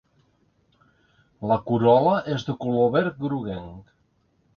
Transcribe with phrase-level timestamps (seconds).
[1.51, 3.93] La corol·la és de color verd-groguenc.